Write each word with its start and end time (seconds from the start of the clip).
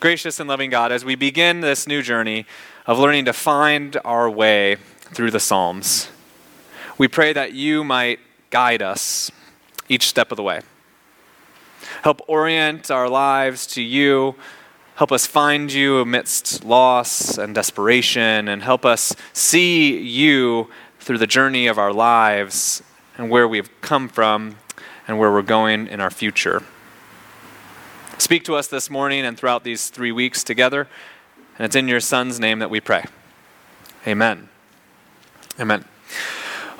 Gracious 0.00 0.38
and 0.38 0.48
loving 0.48 0.70
God, 0.70 0.92
as 0.92 1.04
we 1.04 1.16
begin 1.16 1.60
this 1.60 1.88
new 1.88 2.02
journey 2.02 2.46
of 2.86 3.00
learning 3.00 3.24
to 3.24 3.32
find 3.32 3.96
our 4.04 4.30
way 4.30 4.76
through 5.00 5.32
the 5.32 5.40
Psalms, 5.40 6.08
we 6.98 7.08
pray 7.08 7.32
that 7.32 7.52
you 7.52 7.82
might 7.82 8.20
guide 8.50 8.80
us 8.80 9.32
each 9.88 10.06
step 10.06 10.30
of 10.30 10.36
the 10.36 10.42
way. 10.44 10.60
Help 12.02 12.20
orient 12.28 12.92
our 12.92 13.08
lives 13.08 13.66
to 13.66 13.82
you. 13.82 14.36
Help 14.94 15.10
us 15.10 15.26
find 15.26 15.72
you 15.72 15.98
amidst 15.98 16.64
loss 16.64 17.36
and 17.36 17.52
desperation, 17.52 18.46
and 18.46 18.62
help 18.62 18.84
us 18.84 19.16
see 19.32 19.98
you 19.98 20.70
through 21.00 21.18
the 21.18 21.26
journey 21.26 21.66
of 21.66 21.76
our 21.76 21.92
lives 21.92 22.84
and 23.16 23.30
where 23.30 23.48
we've 23.48 23.80
come 23.80 24.08
from 24.08 24.58
and 25.08 25.18
where 25.18 25.32
we're 25.32 25.42
going 25.42 25.88
in 25.88 25.98
our 25.98 26.10
future. 26.10 26.62
Speak 28.18 28.42
to 28.44 28.56
us 28.56 28.66
this 28.66 28.90
morning 28.90 29.24
and 29.24 29.38
throughout 29.38 29.62
these 29.62 29.90
three 29.90 30.10
weeks 30.10 30.42
together. 30.42 30.88
And 31.56 31.64
it's 31.64 31.76
in 31.76 31.86
your 31.86 32.00
Son's 32.00 32.40
name 32.40 32.58
that 32.58 32.68
we 32.68 32.80
pray. 32.80 33.04
Amen. 34.08 34.48
Amen. 35.60 35.84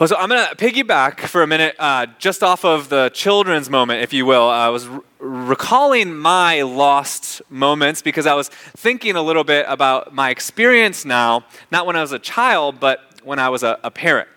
Well, 0.01 0.09
so 0.09 0.17
I'm 0.17 0.29
going 0.29 0.47
to 0.49 0.57
piggyback 0.57 1.21
for 1.21 1.43
a 1.43 1.47
minute 1.47 1.77
uh, 1.79 2.07
just 2.19 2.43
off 2.43 2.65
of 2.65 2.89
the 2.89 3.11
children's 3.15 3.71
moment, 3.71 4.03
if 4.03 4.13
you 4.13 4.27
will. 4.27 4.49
I 4.49 4.69
was 4.69 4.89
recalling 5.21 6.17
my 6.17 6.63
lost 6.63 7.41
moments 7.51 8.03
because 8.03 8.27
I 8.27 8.35
was 8.35 8.49
thinking 8.49 9.15
a 9.15 9.23
little 9.23 9.45
bit 9.45 9.65
about 9.69 10.13
my 10.13 10.31
experience 10.31 11.05
now, 11.05 11.45
not 11.71 11.87
when 11.87 11.95
I 11.95 12.01
was 12.01 12.13
a 12.13 12.19
child, 12.19 12.81
but 12.81 13.01
when 13.23 13.39
I 13.39 13.49
was 13.49 13.63
a, 13.63 13.79
a 13.85 13.91
parent 13.91 14.29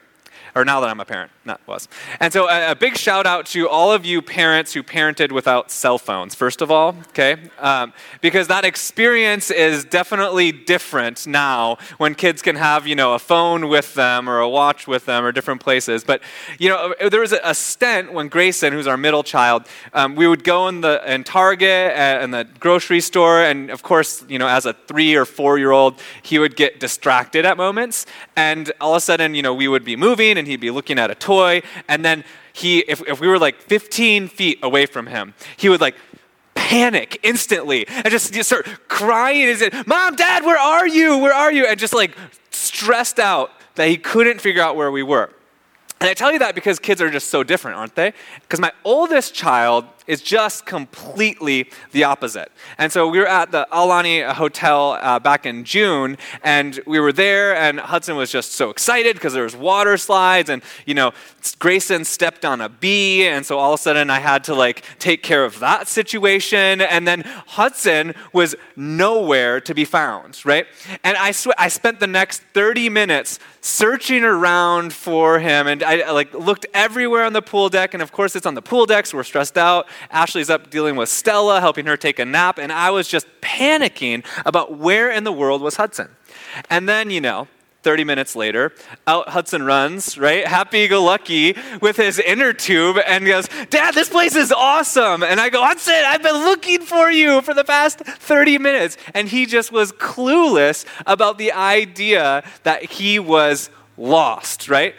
or 0.55 0.65
now 0.65 0.79
that 0.81 0.89
I'm 0.89 0.99
a 0.99 1.05
parent, 1.05 1.31
not 1.45 1.61
was. 1.67 1.87
And 2.19 2.31
so 2.33 2.49
a, 2.49 2.71
a, 2.71 2.75
big 2.75 2.97
shout 2.97 3.25
out 3.25 3.45
to 3.47 3.69
all 3.69 3.91
of 3.91 4.05
you 4.05 4.21
parents 4.21 4.73
who 4.73 4.83
parented 4.83 5.31
without 5.31 5.71
cell 5.71 5.97
phones, 5.97 6.35
first 6.35 6.61
of 6.61 6.71
all, 6.71 6.95
okay? 7.09 7.37
Um, 7.59 7.93
because 8.21 8.47
that 8.47 8.65
experience 8.65 9.51
is 9.51 9.85
definitely 9.85 10.51
different 10.51 11.27
now 11.27 11.77
when 11.97 12.15
kids 12.15 12.41
can 12.41 12.55
have, 12.55 12.87
you 12.87 12.95
know, 12.95 13.13
a 13.13 13.19
phone 13.19 13.69
with 13.69 13.93
them 13.93 14.29
or 14.29 14.39
a 14.39 14.49
watch 14.49 14.87
with 14.87 15.05
them 15.05 15.23
or 15.23 15.31
different 15.31 15.61
places. 15.61 16.03
But, 16.03 16.21
you 16.59 16.69
know, 16.69 16.93
there 17.09 17.21
was 17.21 17.33
a, 17.33 17.39
a 17.43 17.55
stint 17.55 18.13
when 18.13 18.27
Grayson, 18.27 18.73
who's 18.73 18.87
our 18.87 18.97
middle 18.97 19.23
child, 19.23 19.67
um, 19.93 20.15
we 20.15 20.27
would 20.27 20.43
go 20.43 20.67
in 20.67 20.81
the 20.81 21.01
in 21.11 21.23
Target 21.23 21.93
and 21.95 22.33
the 22.33 22.47
grocery 22.59 23.01
store, 23.01 23.41
and 23.41 23.69
of 23.69 23.83
course, 23.83 24.23
you 24.27 24.39
know, 24.39 24.47
as 24.47 24.65
a 24.65 24.73
three 24.73 25.15
or 25.15 25.25
four 25.25 25.57
year 25.57 25.71
old, 25.71 25.99
he 26.21 26.39
would 26.39 26.55
get 26.55 26.79
distracted 26.79 27.45
at 27.45 27.57
moments, 27.57 28.05
and 28.35 28.71
all 28.81 28.93
of 28.93 28.97
a 28.97 29.01
sudden, 29.01 29.35
you 29.35 29.41
know, 29.41 29.53
we 29.53 29.67
would 29.67 29.83
be 29.83 29.95
moving 29.95 30.37
and 30.41 30.47
he'd 30.47 30.59
be 30.59 30.71
looking 30.71 30.99
at 30.99 31.09
a 31.09 31.15
toy. 31.15 31.61
And 31.87 32.03
then 32.03 32.23
he, 32.51 32.79
if, 32.79 33.01
if 33.07 33.21
we 33.21 33.27
were 33.27 33.39
like 33.39 33.61
15 33.61 34.27
feet 34.27 34.59
away 34.61 34.85
from 34.85 35.07
him, 35.07 35.33
he 35.55 35.69
would 35.69 35.79
like 35.79 35.95
panic 36.55 37.19
instantly 37.23 37.87
and 37.87 38.09
just, 38.09 38.33
just 38.33 38.49
start 38.49 38.67
crying 38.87 39.47
and 39.49 39.57
say, 39.57 39.69
Mom, 39.85 40.15
Dad, 40.15 40.43
where 40.43 40.57
are 40.57 40.87
you? 40.87 41.17
Where 41.19 41.33
are 41.33 41.51
you? 41.51 41.65
And 41.65 41.79
just 41.79 41.93
like 41.93 42.15
stressed 42.49 43.19
out 43.19 43.51
that 43.75 43.87
he 43.87 43.97
couldn't 43.97 44.41
figure 44.41 44.61
out 44.61 44.75
where 44.75 44.91
we 44.91 45.03
were. 45.03 45.31
And 45.99 46.09
I 46.09 46.15
tell 46.15 46.31
you 46.31 46.39
that 46.39 46.55
because 46.55 46.79
kids 46.79 46.99
are 46.99 47.11
just 47.11 47.29
so 47.29 47.43
different, 47.43 47.77
aren't 47.77 47.95
they? 47.95 48.13
Because 48.41 48.59
my 48.59 48.71
oldest 48.83 49.35
child 49.35 49.85
is 50.07 50.21
just 50.21 50.65
completely 50.65 51.69
the 51.91 52.03
opposite. 52.03 52.51
And 52.77 52.91
so 52.91 53.07
we 53.07 53.19
were 53.19 53.27
at 53.27 53.51
the 53.51 53.67
Aulani 53.71 54.29
Hotel 54.33 54.97
uh, 55.01 55.19
back 55.19 55.45
in 55.45 55.63
June, 55.63 56.17
and 56.43 56.79
we 56.85 56.99
were 56.99 57.13
there, 57.13 57.55
and 57.55 57.79
Hudson 57.79 58.15
was 58.15 58.31
just 58.31 58.53
so 58.53 58.69
excited 58.69 59.15
because 59.15 59.33
there 59.33 59.43
was 59.43 59.55
water 59.55 59.97
slides, 59.97 60.49
and 60.49 60.61
you 60.85 60.93
know, 60.93 61.11
Grayson 61.59 62.05
stepped 62.05 62.45
on 62.45 62.61
a 62.61 62.69
bee, 62.69 63.27
and 63.27 63.45
so 63.45 63.57
all 63.57 63.73
of 63.73 63.79
a 63.79 63.83
sudden 63.83 64.09
I 64.09 64.19
had 64.19 64.43
to 64.45 64.55
like 64.55 64.83
take 64.99 65.23
care 65.23 65.45
of 65.45 65.59
that 65.59 65.87
situation, 65.87 66.81
and 66.81 67.07
then 67.07 67.21
Hudson 67.47 68.13
was 68.33 68.55
nowhere 68.75 69.61
to 69.61 69.73
be 69.73 69.85
found, 69.85 70.43
right? 70.45 70.67
And 71.03 71.17
I 71.17 71.31
sw- 71.31 71.57
I 71.57 71.67
spent 71.67 71.99
the 71.99 72.07
next 72.07 72.41
30 72.53 72.89
minutes 72.89 73.39
searching 73.61 74.23
around 74.23 74.91
for 74.93 75.39
him, 75.39 75.67
and 75.67 75.83
I, 75.83 76.11
like 76.11 76.33
looked 76.33 76.65
everywhere 76.73 77.23
on 77.23 77.33
the 77.33 77.41
pool 77.41 77.69
deck, 77.69 77.93
and 77.93 78.01
of 78.01 78.11
course 78.11 78.35
it's 78.35 78.45
on 78.45 78.55
the 78.55 78.61
pool 78.61 78.85
deck, 78.85 79.05
so 79.05 79.17
we're 79.17 79.23
stressed 79.23 79.57
out. 79.57 79.87
Ashley's 80.09 80.49
up 80.49 80.69
dealing 80.69 80.95
with 80.95 81.09
Stella, 81.09 81.59
helping 81.59 81.85
her 81.85 81.97
take 81.97 82.19
a 82.19 82.25
nap, 82.25 82.57
and 82.57 82.71
I 82.71 82.91
was 82.91 83.07
just 83.07 83.27
panicking 83.41 84.25
about 84.45 84.77
where 84.77 85.09
in 85.09 85.23
the 85.23 85.31
world 85.31 85.61
was 85.61 85.75
Hudson. 85.75 86.09
And 86.69 86.87
then, 86.87 87.09
you 87.09 87.21
know, 87.21 87.47
30 87.83 88.03
minutes 88.03 88.35
later, 88.35 88.71
out 89.07 89.29
Hudson 89.29 89.63
runs, 89.63 90.17
right? 90.17 90.45
Happy 90.45 90.87
go 90.87 91.03
lucky 91.03 91.55
with 91.81 91.97
his 91.97 92.19
inner 92.19 92.53
tube 92.53 92.97
and 93.07 93.25
goes, 93.25 93.47
Dad, 93.69 93.95
this 93.95 94.09
place 94.09 94.35
is 94.35 94.51
awesome. 94.51 95.23
And 95.23 95.39
I 95.39 95.49
go, 95.49 95.63
Hudson, 95.63 95.95
I've 96.05 96.21
been 96.21 96.35
looking 96.45 96.81
for 96.81 97.09
you 97.09 97.41
for 97.41 97.53
the 97.53 97.63
past 97.63 97.99
30 97.99 98.59
minutes. 98.59 98.97
And 99.15 99.27
he 99.27 99.45
just 99.45 99.71
was 99.71 99.91
clueless 99.93 100.85
about 101.07 101.37
the 101.39 101.51
idea 101.53 102.43
that 102.63 102.83
he 102.83 103.17
was 103.17 103.71
lost, 103.97 104.69
right? 104.69 104.95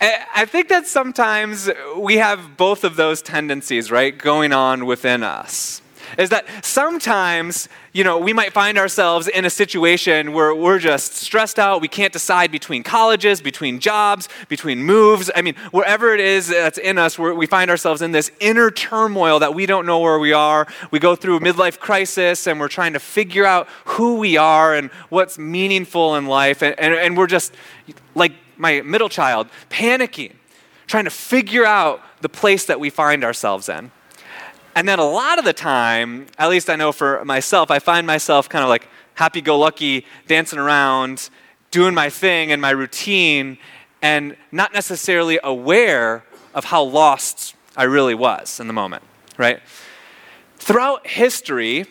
Eh, 0.00 0.24
I 0.34 0.46
think 0.46 0.68
that 0.68 0.86
sometimes 0.86 1.68
we 1.94 2.16
have 2.16 2.56
both 2.56 2.84
of 2.84 2.96
those 2.96 3.20
tendencies, 3.20 3.90
right, 3.90 4.16
going 4.16 4.52
on 4.52 4.86
within 4.86 5.22
us. 5.22 5.82
Is 6.18 6.30
that 6.30 6.46
sometimes, 6.64 7.68
you 7.92 8.02
know, 8.02 8.18
we 8.18 8.32
might 8.32 8.52
find 8.52 8.78
ourselves 8.78 9.28
in 9.28 9.44
a 9.44 9.50
situation 9.50 10.32
where 10.32 10.54
we're 10.54 10.78
just 10.78 11.12
stressed 11.12 11.58
out. 11.58 11.82
We 11.82 11.86
can't 11.88 12.12
decide 12.12 12.50
between 12.50 12.82
colleges, 12.82 13.40
between 13.40 13.78
jobs, 13.78 14.28
between 14.48 14.82
moves. 14.82 15.30
I 15.36 15.42
mean, 15.42 15.54
wherever 15.70 16.12
it 16.12 16.20
is 16.20 16.48
that's 16.48 16.78
in 16.78 16.98
us, 16.98 17.18
we 17.18 17.46
find 17.46 17.70
ourselves 17.70 18.02
in 18.02 18.10
this 18.10 18.32
inner 18.40 18.70
turmoil 18.70 19.38
that 19.38 19.54
we 19.54 19.66
don't 19.66 19.86
know 19.86 20.00
where 20.00 20.18
we 20.18 20.32
are. 20.32 20.66
We 20.90 20.98
go 20.98 21.14
through 21.14 21.36
a 21.36 21.40
midlife 21.40 21.78
crisis 21.78 22.46
and 22.46 22.58
we're 22.58 22.68
trying 22.68 22.94
to 22.94 23.00
figure 23.00 23.44
out 23.44 23.68
who 23.84 24.16
we 24.16 24.36
are 24.36 24.74
and 24.74 24.90
what's 25.10 25.38
meaningful 25.38 26.16
in 26.16 26.26
life. 26.26 26.62
And, 26.62 26.74
and, 26.80 26.94
and 26.94 27.16
we're 27.16 27.28
just 27.28 27.54
like 28.16 28.32
my 28.60 28.82
middle 28.82 29.08
child, 29.08 29.48
panicking, 29.70 30.34
trying 30.86 31.04
to 31.04 31.10
figure 31.10 31.64
out 31.64 32.02
the 32.20 32.28
place 32.28 32.66
that 32.66 32.78
we 32.78 32.90
find 32.90 33.24
ourselves 33.24 33.68
in. 33.68 33.90
And 34.76 34.88
then 34.88 34.98
a 34.98 35.04
lot 35.04 35.38
of 35.38 35.44
the 35.44 35.52
time, 35.52 36.26
at 36.38 36.48
least 36.48 36.70
I 36.70 36.76
know 36.76 36.92
for 36.92 37.24
myself, 37.24 37.70
I 37.70 37.78
find 37.78 38.06
myself 38.06 38.48
kind 38.48 38.62
of 38.62 38.68
like 38.68 38.88
happy 39.14 39.40
go 39.40 39.58
lucky, 39.58 40.06
dancing 40.28 40.58
around, 40.58 41.30
doing 41.70 41.94
my 41.94 42.10
thing 42.10 42.52
and 42.52 42.62
my 42.62 42.70
routine, 42.70 43.58
and 44.02 44.36
not 44.52 44.72
necessarily 44.72 45.38
aware 45.42 46.24
of 46.54 46.64
how 46.66 46.82
lost 46.82 47.54
I 47.76 47.84
really 47.84 48.14
was 48.14 48.60
in 48.60 48.66
the 48.66 48.72
moment, 48.72 49.02
right? 49.36 49.60
Throughout 50.56 51.06
history, 51.06 51.86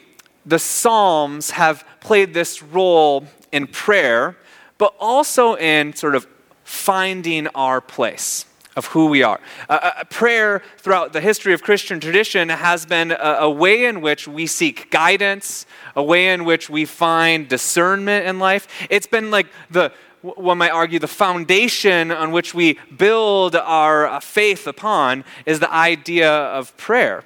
the 0.46 0.60
Psalms 0.60 1.52
have 1.52 1.86
played 2.00 2.34
this 2.34 2.64
role 2.64 3.26
in 3.52 3.68
prayer, 3.68 4.38
but 4.78 4.94
also 5.00 5.56
in 5.56 5.94
sort 5.94 6.16
of 6.16 6.28
finding 6.70 7.48
our 7.56 7.82
place 7.82 8.46
of 8.76 8.86
who 8.86 9.08
we 9.08 9.24
are. 9.24 9.40
Uh, 9.68 10.04
prayer 10.12 10.62
throughout 10.78 11.14
the 11.14 11.20
history 11.20 11.52
of 11.52 11.64
Christian 11.64 12.00
tradition 12.00 12.48
has 12.50 12.86
been 12.86 13.12
a, 13.12 13.38
a, 13.40 13.50
way 13.50 13.86
in 13.86 14.02
which 14.02 14.28
we 14.28 14.46
seek 14.46 14.92
guidance, 14.92 15.66
a 15.96 16.04
way 16.04 16.30
in 16.30 16.46
which 16.46 16.70
we 16.70 16.86
find 16.86 17.48
discernment 17.48 18.28
in 18.28 18.38
life. 18.38 18.68
It's 18.92 19.08
been 19.08 19.32
like 19.32 19.48
the 19.72 19.92
one 20.22 20.60
might 20.60 20.72
argue 20.72 21.00
the 21.00 21.08
foundation 21.08 22.12
on 22.12 22.32
which 22.32 22.54
we 22.54 22.78
build 22.96 23.56
our 23.56 24.06
uh, 24.06 24.20
faith 24.20 24.68
upon 24.68 25.24
is 25.48 25.60
the 25.60 25.74
idea 25.74 26.32
of 26.32 26.78
prayer. 26.78 27.24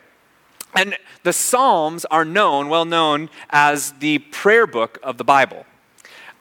And 0.73 0.95
the 1.23 1.33
Psalms 1.33 2.05
are 2.05 2.23
known, 2.23 2.69
well 2.69 2.85
known, 2.85 3.29
as 3.49 3.91
the 3.93 4.19
prayer 4.19 4.65
book 4.65 4.99
of 5.03 5.17
the 5.17 5.23
Bible. 5.25 5.65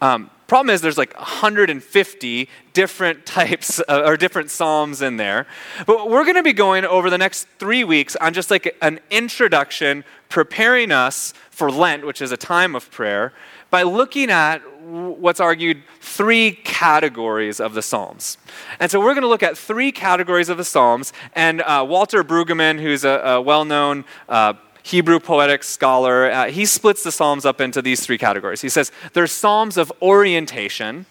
Um, 0.01 0.31
Problem 0.47 0.75
is, 0.75 0.81
there's 0.81 0.99
like 0.99 1.17
150 1.17 2.49
different 2.73 3.27
types 3.27 3.81
uh, 3.89 4.03
or 4.05 4.17
different 4.17 4.51
psalms 4.51 5.03
in 5.03 5.17
there. 5.17 5.47
But 5.87 6.11
we're 6.11 6.25
going 6.25 6.37
to 6.37 6.43
be 6.43 6.53
going 6.53 6.85
over 6.85 7.11
the 7.11 7.19
next 7.19 7.49
three 7.59 7.85
weeks 7.85 8.17
on 8.17 8.35
just 8.35 8.51
like 8.51 8.77
an 8.83 9.01
introduction, 9.11 10.05
preparing 10.29 10.93
us 10.93 11.33
for 11.51 11.71
Lent, 11.71 12.07
which 12.07 12.21
is 12.21 12.33
a 12.33 12.37
time 12.37 12.75
of 12.75 12.91
prayer, 12.91 13.33
by 13.71 13.83
looking 13.83 14.31
at 14.31 14.59
what's 14.83 15.41
argued 15.41 15.83
three 16.01 16.53
categories 16.53 17.61
of 17.61 17.75
the 17.75 17.83
Psalms. 17.83 18.37
And 18.81 18.91
so 18.91 19.01
we're 19.01 19.15
going 19.15 19.23
to 19.23 19.29
look 19.29 19.43
at 19.43 19.57
three 19.57 19.93
categories 19.93 20.49
of 20.49 20.59
the 20.59 20.65
Psalms. 20.65 21.13
And 21.35 21.63
uh, 21.63 21.85
Walter 21.89 22.23
Brueggemann, 22.25 22.81
who's 22.81 23.05
a, 23.05 23.11
a 23.11 23.41
well 23.41 23.65
known 23.65 24.05
uh, 24.29 24.55
Hebrew 24.83 25.21
poetic 25.21 25.63
scholar, 25.63 26.31
uh, 26.31 26.51
he 26.51 26.65
splits 26.65 27.03
the 27.03 27.13
Psalms 27.13 27.45
up 27.45 27.61
into 27.61 27.81
these 27.83 28.05
three 28.05 28.19
categories. 28.19 28.61
He 28.61 28.69
says 28.69 28.91
there's 29.13 29.33
Psalms 29.33 29.77
of 29.77 29.93
orientation, 30.03 31.07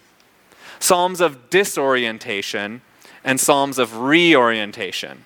Psalms 0.80 1.22
of 1.22 1.50
disorientation, 1.50 2.82
and 3.24 3.40
Psalms 3.40 3.80
of 3.80 4.00
reorientation. 4.00 5.26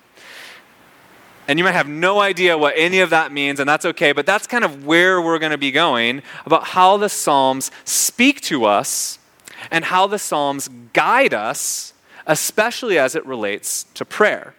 And 1.48 1.58
you 1.58 1.64
might 1.64 1.72
have 1.72 1.88
no 1.88 2.20
idea 2.20 2.58
what 2.58 2.74
any 2.76 3.00
of 3.00 3.10
that 3.10 3.32
means, 3.32 3.60
and 3.60 3.68
that's 3.68 3.84
okay, 3.84 4.12
but 4.12 4.26
that's 4.26 4.46
kind 4.46 4.64
of 4.64 4.84
where 4.84 5.22
we're 5.22 5.38
going 5.38 5.52
to 5.52 5.58
be 5.58 5.70
going 5.70 6.22
about 6.44 6.64
how 6.64 6.96
the 6.96 7.08
Psalms 7.08 7.70
speak 7.84 8.40
to 8.42 8.64
us 8.64 9.18
and 9.70 9.84
how 9.84 10.06
the 10.06 10.18
Psalms 10.18 10.68
guide 10.92 11.32
us, 11.32 11.94
especially 12.26 12.98
as 12.98 13.14
it 13.14 13.24
relates 13.24 13.84
to 13.94 14.04
prayer. 14.04 14.54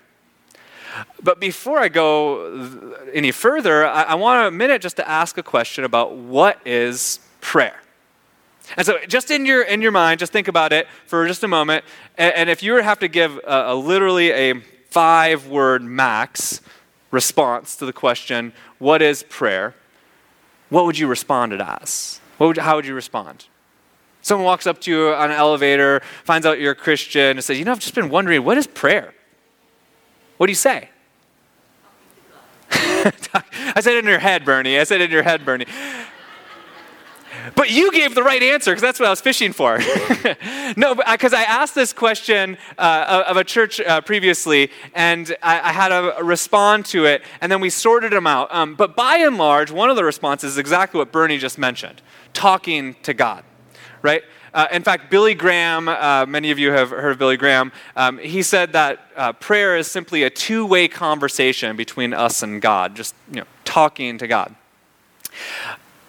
But 1.21 1.39
before 1.39 1.79
I 1.79 1.89
go 1.89 2.95
any 3.13 3.31
further, 3.31 3.85
I, 3.85 4.03
I 4.03 4.15
want 4.15 4.47
a 4.47 4.51
minute 4.51 4.81
just 4.81 4.95
to 4.97 5.07
ask 5.07 5.37
a 5.37 5.43
question 5.43 5.83
about 5.83 6.15
what 6.15 6.59
is 6.65 7.19
prayer. 7.41 7.81
And 8.75 8.85
so, 8.85 8.97
just 9.07 9.31
in 9.31 9.45
your 9.45 9.61
in 9.61 9.81
your 9.81 9.91
mind, 9.91 10.19
just 10.19 10.33
think 10.33 10.47
about 10.47 10.73
it 10.73 10.87
for 11.05 11.25
just 11.27 11.43
a 11.43 11.47
moment. 11.47 11.85
And, 12.17 12.33
and 12.35 12.49
if 12.49 12.61
you 12.61 12.73
were 12.73 12.79
to 12.79 12.83
have 12.83 12.99
to 12.99 13.07
give 13.07 13.37
a, 13.37 13.71
a 13.71 13.75
literally 13.75 14.31
a 14.31 14.59
five 14.89 15.47
word 15.47 15.83
max 15.83 16.61
response 17.11 17.75
to 17.77 17.85
the 17.85 17.93
question, 17.93 18.51
"What 18.79 19.01
is 19.01 19.23
prayer?" 19.23 19.75
What 20.69 20.85
would 20.85 20.99
you 20.99 21.07
respond 21.07 21.53
it 21.53 21.61
as? 21.61 22.19
Would, 22.39 22.57
how 22.57 22.75
would 22.75 22.85
you 22.85 22.93
respond? 22.93 23.45
Someone 24.21 24.43
walks 24.43 24.67
up 24.67 24.81
to 24.81 24.91
you 24.91 25.13
on 25.13 25.31
an 25.31 25.37
elevator, 25.37 26.01
finds 26.25 26.45
out 26.45 26.59
you're 26.59 26.73
a 26.73 26.75
Christian, 26.75 27.37
and 27.37 27.43
says, 27.43 27.57
"You 27.57 27.63
know, 27.63 27.71
I've 27.71 27.79
just 27.79 27.95
been 27.95 28.09
wondering, 28.09 28.43
what 28.43 28.57
is 28.57 28.67
prayer?" 28.67 29.13
What 30.37 30.47
do 30.47 30.51
you 30.51 30.55
say? 30.55 30.89
I 32.71 33.79
said 33.79 33.97
in 33.97 34.05
your 34.05 34.19
head, 34.19 34.45
Bernie. 34.45 34.79
I 34.79 34.83
said 34.83 35.01
in 35.01 35.11
your 35.11 35.23
head, 35.23 35.45
Bernie. 35.45 35.65
But 37.55 37.71
you 37.71 37.91
gave 37.91 38.13
the 38.13 38.23
right 38.23 38.41
answer 38.41 38.71
because 38.71 38.81
that's 38.81 38.99
what 38.99 39.07
I 39.07 39.09
was 39.09 39.21
fishing 39.21 39.53
for. 39.53 39.79
no, 40.77 40.95
because 40.95 41.33
I 41.33 41.43
asked 41.43 41.75
this 41.75 41.93
question 41.93 42.57
uh, 42.77 43.23
of 43.27 43.37
a 43.37 43.43
church 43.43 43.79
uh, 43.79 44.01
previously, 44.01 44.69
and 44.93 45.35
I, 45.41 45.69
I, 45.69 45.71
had 45.71 45.89
to 45.89 46.23
respond 46.23 46.85
to 46.87 47.05
it, 47.05 47.23
and 47.41 47.51
then 47.51 47.61
we 47.61 47.69
sorted 47.69 48.11
them 48.11 48.27
out. 48.27 48.53
Um, 48.53 48.75
but 48.75 48.95
by 48.95 49.17
and 49.17 49.37
large, 49.37 49.71
one 49.71 49.89
of 49.89 49.95
the 49.95 50.03
responses 50.03 50.53
is 50.53 50.57
exactly 50.57 50.97
what 50.97 51.11
Bernie 51.11 51.37
just 51.37 51.57
mentioned 51.57 52.01
talking 52.33 52.95
to 53.03 53.13
God, 53.13 53.43
right? 54.01 54.23
Uh, 54.53 54.67
in 54.71 54.83
fact, 54.83 55.09
Billy 55.09 55.33
Graham, 55.33 55.87
uh, 55.87 56.25
many 56.27 56.51
of 56.51 56.59
you 56.59 56.71
have 56.71 56.89
heard 56.89 57.11
of 57.11 57.19
Billy 57.19 57.37
Graham, 57.37 57.71
um, 57.95 58.17
he 58.17 58.41
said 58.41 58.73
that 58.73 58.99
uh, 59.15 59.33
prayer 59.33 59.77
is 59.77 59.89
simply 59.89 60.23
a 60.23 60.29
two 60.29 60.65
way 60.65 60.87
conversation 60.87 61.75
between 61.75 62.13
us 62.13 62.43
and 62.43 62.61
God, 62.61 62.95
just 62.95 63.15
you 63.29 63.41
know, 63.41 63.47
talking 63.65 64.17
to 64.17 64.27
God. 64.27 64.55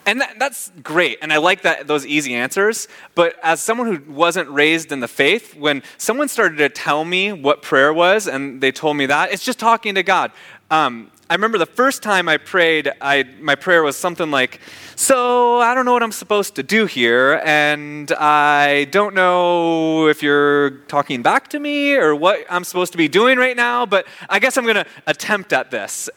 And 0.07 0.23
that, 0.23 0.39
that's 0.39 0.73
great, 0.83 1.19
and 1.21 1.31
I 1.31 1.37
like 1.37 1.63
that 1.63 1.87
those 1.87 2.07
easy 2.07 2.35
answers. 2.35 2.89
But 3.15 3.37
as 3.43 3.61
someone 3.61 3.95
who 3.95 4.11
wasn't 4.11 4.49
raised 4.49 4.91
in 4.91 5.01
the 5.01 5.09
faith, 5.09 5.55
when 5.55 5.83
someone 5.99 6.29
started 6.29 6.57
to 6.59 6.71
tell 6.71 7.05
me 7.05 7.33
what 7.33 7.61
prayer 7.61 7.93
was, 7.93 8.27
and 8.27 8.63
they 8.63 8.73
told 8.73 8.97
me 8.97 9.05
that, 9.05 9.33
it's 9.33 9.45
just 9.45 9.59
talking 9.59 9.95
to 9.97 10.03
God. 10.03 10.33
Um, 10.71 11.11
I 11.31 11.35
remember 11.35 11.59
the 11.59 11.67
first 11.67 12.03
time 12.03 12.27
I 12.27 12.39
prayed, 12.39 12.91
I, 13.03 13.25
my 13.39 13.55
prayer 13.55 13.83
was 13.83 13.99
something 13.99 14.31
like, 14.31 14.61
So 14.97 15.59
I 15.61 15.75
don't 15.75 15.85
know 15.85 15.93
what 15.93 16.03
I'm 16.03 16.11
supposed 16.11 16.55
to 16.55 16.63
do 16.63 16.87
here, 16.87 17.43
and 17.45 18.11
I 18.13 18.85
don't 18.85 19.15
know 19.15 20.09
if 20.09 20.23
you're 20.23 20.71
talking 20.89 21.21
back 21.23 21.49
to 21.49 21.59
me 21.59 21.97
or 21.97 22.15
what 22.15 22.47
I'm 22.49 22.65
supposed 22.65 22.93
to 22.93 22.99
be 22.99 23.09
doing 23.09 23.37
right 23.37 23.57
now, 23.57 23.85
but 23.85 24.07
I 24.31 24.39
guess 24.39 24.57
I'm 24.57 24.65
going 24.65 24.77
to 24.77 24.87
attempt 25.07 25.53
at 25.53 25.71
this. 25.71 26.09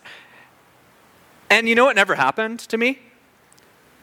And 1.49 1.67
you 1.67 1.75
know 1.75 1.83
what 1.83 1.97
never 1.97 2.15
happened 2.15 2.59
to 2.59 2.77
me? 2.77 2.99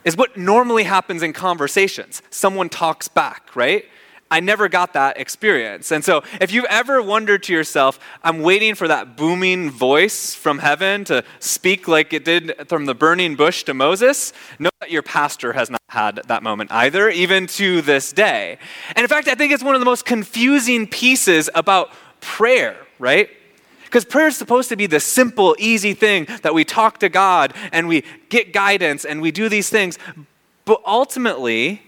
is 0.04 0.16
what 0.16 0.37
normally 0.38 0.84
happens 0.84 1.22
in 1.22 1.34
conversations. 1.34 2.22
Someone 2.31 2.70
talks 2.70 3.08
back, 3.08 3.54
right? 3.54 3.84
I 4.30 4.40
never 4.40 4.69
got 4.69 4.92
that 4.92 5.19
experience. 5.19 5.90
And 5.90 6.04
so, 6.04 6.22
if 6.40 6.52
you've 6.52 6.66
ever 6.66 7.00
wondered 7.00 7.42
to 7.44 7.52
yourself, 7.52 7.98
I'm 8.22 8.40
waiting 8.40 8.75
for 8.75 8.86
that 8.88 9.16
booming 9.16 9.70
voice 9.70 10.34
from 10.34 10.58
heaven 10.58 11.04
to 11.04 11.25
speak 11.40 11.88
like 11.88 12.12
it 12.12 12.25
did 12.25 12.69
from 12.69 12.84
the 12.84 12.94
burning 12.94 13.36
bush 13.36 13.62
to 13.64 13.75
Moses, 13.75 14.34
know 14.58 14.70
that 14.80 14.90
your 14.90 15.02
pastor 15.02 15.54
has 15.54 15.70
not 15.70 15.80
had 15.88 16.20
that 16.26 16.42
moment 16.42 16.70
either, 16.70 17.08
even 17.08 17.46
to 17.46 17.80
this 17.80 18.12
day. 18.12 18.58
And 18.94 18.98
in 18.98 19.08
fact, 19.08 19.28
I 19.28 19.34
think 19.34 19.52
it's 19.52 19.62
one 19.62 19.75
of 19.75 19.80
the 19.80 19.86
most 19.86 20.04
confusing 20.04 20.86
pieces 20.86 21.48
about 21.54 21.90
prayer, 22.20 22.76
right? 22.98 23.30
Because 23.84 24.04
prayer 24.04 24.28
is 24.28 24.36
supposed 24.36 24.69
to 24.69 24.76
be 24.76 24.86
the 24.86 25.00
simple, 25.00 25.56
easy 25.58 25.94
thing 25.94 26.26
that 26.42 26.52
we 26.52 26.62
talk 26.62 26.98
to 26.98 27.08
God 27.08 27.54
and 27.72 27.88
we 27.88 28.04
get 28.28 28.52
guidance 28.52 29.06
and 29.06 29.22
we 29.22 29.30
do 29.30 29.48
these 29.48 29.70
things. 29.70 29.98
But 30.66 30.82
ultimately, 30.84 31.80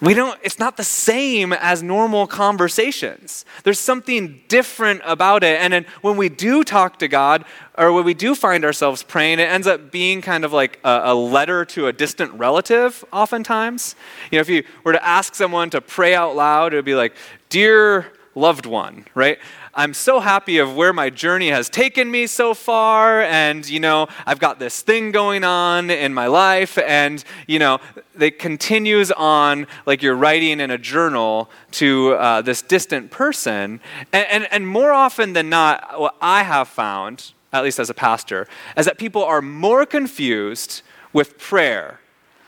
we 0.00 0.14
don't 0.14 0.38
it's 0.42 0.58
not 0.58 0.76
the 0.76 0.84
same 0.84 1.52
as 1.52 1.82
normal 1.82 2.26
conversations. 2.26 3.44
There's 3.64 3.78
something 3.78 4.40
different 4.48 5.02
about 5.04 5.44
it. 5.44 5.60
And 5.60 5.72
then 5.72 5.86
when 6.00 6.16
we 6.16 6.28
do 6.28 6.64
talk 6.64 6.98
to 7.00 7.08
god 7.08 7.44
or 7.76 7.92
when 7.92 8.04
we 8.04 8.14
do 8.14 8.34
find 8.34 8.64
ourselves 8.64 9.02
praying 9.02 9.38
it 9.40 9.48
ends 9.48 9.66
up 9.66 9.90
being 9.90 10.22
kind 10.22 10.44
of 10.44 10.52
like 10.52 10.78
a, 10.84 11.00
a, 11.04 11.14
letter 11.14 11.64
to 11.66 11.86
a 11.86 11.92
distant 11.92 12.32
relative 12.34 13.04
oftentimes. 13.12 13.94
You 14.30 14.38
know 14.38 14.40
if 14.40 14.48
you 14.48 14.64
were 14.84 14.92
to 14.92 15.04
ask 15.06 15.34
someone 15.34 15.70
to 15.70 15.80
pray 15.80 16.14
out 16.14 16.34
loud 16.34 16.72
it 16.72 16.76
would 16.76 16.84
be 16.84 16.94
like 16.94 17.14
dear 17.48 18.12
loved 18.34 18.66
one 18.66 19.04
right 19.14 19.38
I'm 19.72 19.94
so 19.94 20.18
happy 20.18 20.58
of 20.58 20.74
where 20.74 20.92
my 20.92 21.10
journey 21.10 21.50
has 21.50 21.68
taken 21.68 22.10
me 22.10 22.26
so 22.26 22.54
far, 22.54 23.22
and 23.22 23.68
you 23.68 23.78
know, 23.78 24.08
I've 24.26 24.40
got 24.40 24.58
this 24.58 24.82
thing 24.82 25.12
going 25.12 25.44
on 25.44 25.90
in 25.90 26.12
my 26.12 26.26
life, 26.26 26.76
and 26.76 27.22
you 27.46 27.60
know, 27.60 27.78
it 28.18 28.40
continues 28.40 29.12
on 29.12 29.68
like 29.86 30.02
you're 30.02 30.16
writing 30.16 30.58
in 30.58 30.72
a 30.72 30.78
journal 30.78 31.50
to 31.72 32.14
uh, 32.14 32.42
this 32.42 32.62
distant 32.62 33.12
person. 33.12 33.80
And, 34.12 34.26
and, 34.28 34.48
and 34.50 34.66
more 34.66 34.92
often 34.92 35.34
than 35.34 35.48
not, 35.48 36.00
what 36.00 36.16
I 36.20 36.42
have 36.42 36.66
found, 36.66 37.32
at 37.52 37.62
least 37.62 37.78
as 37.78 37.90
a 37.90 37.94
pastor, 37.94 38.48
is 38.76 38.86
that 38.86 38.98
people 38.98 39.22
are 39.22 39.40
more 39.40 39.86
confused 39.86 40.82
with 41.12 41.38
prayer 41.38 42.00